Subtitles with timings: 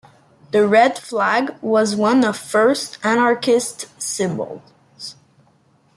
[0.51, 5.15] The red flag was one of first anarchist symbols.